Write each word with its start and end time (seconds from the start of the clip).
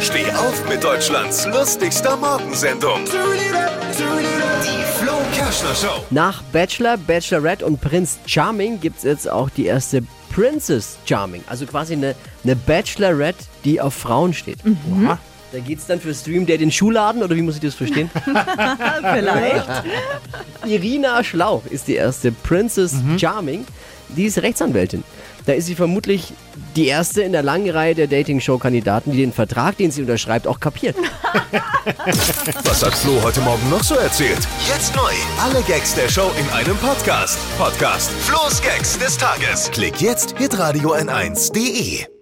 Steh 0.00 0.30
auf 0.32 0.68
mit 0.68 0.84
Deutschlands 0.84 1.46
lustigster 1.46 2.16
Morgensendung. 2.16 3.00
Die 3.06 4.84
Flo 4.98 5.12
Kerschner 5.34 5.74
Show. 5.74 6.04
Nach 6.10 6.42
Bachelor, 6.52 6.98
Bachelorette 6.98 7.64
und 7.64 7.80
Prinz 7.80 8.18
Charming 8.26 8.78
gibt 8.80 8.98
es 8.98 9.04
jetzt 9.04 9.30
auch 9.30 9.48
die 9.48 9.66
erste 9.66 10.02
Princess 10.34 10.98
Charming. 11.06 11.42
Also 11.46 11.64
quasi 11.66 11.94
eine, 11.94 12.14
eine 12.44 12.56
Bachelorette, 12.56 13.44
die 13.64 13.80
auf 13.80 13.94
Frauen 13.94 14.34
steht. 14.34 14.58
Oha. 14.64 15.18
Da 15.52 15.58
geht 15.60 15.78
es 15.78 15.86
dann 15.86 16.00
für 16.00 16.12
Stream 16.14 16.44
Day 16.44 16.58
den 16.58 16.70
Schuhladen 16.70 17.22
oder 17.22 17.34
wie 17.34 17.42
muss 17.42 17.54
ich 17.54 17.62
das 17.62 17.74
verstehen? 17.74 18.10
Vielleicht. 19.14 19.84
Irina 20.66 21.24
Schlauch 21.24 21.64
ist 21.70 21.88
die 21.88 21.94
erste 21.94 22.32
Princess 22.32 22.94
Charming. 23.16 23.64
Die 24.08 24.24
ist 24.24 24.38
Rechtsanwältin. 24.42 25.04
Da 25.46 25.52
ist 25.52 25.66
sie 25.66 25.76
vermutlich 25.76 26.32
die 26.74 26.86
erste 26.86 27.22
in 27.22 27.32
der 27.32 27.42
langen 27.42 27.70
Reihe 27.70 27.94
der 27.94 28.08
Dating-Show-Kandidaten, 28.08 29.12
die 29.12 29.18
den 29.18 29.32
Vertrag, 29.32 29.76
den 29.78 29.92
sie 29.92 30.02
unterschreibt, 30.02 30.46
auch 30.46 30.58
kapiert. 30.60 30.96
Was 32.64 32.84
hat 32.84 32.94
Flo 32.94 33.22
heute 33.22 33.40
Morgen 33.40 33.70
noch 33.70 33.82
so 33.82 33.94
erzählt? 33.94 34.40
Jetzt 34.66 34.94
neu. 34.96 35.12
Alle 35.40 35.62
Gags 35.62 35.94
der 35.94 36.08
Show 36.08 36.30
in 36.38 36.48
einem 36.50 36.76
Podcast. 36.78 37.38
Podcast 37.58 38.10
Flo's 38.10 38.60
Gags 38.60 38.98
des 38.98 39.16
Tages. 39.16 39.70
Klick 39.70 40.00
jetzt, 40.00 40.36
hitradio 40.36 40.94
n1.de. 40.94 42.15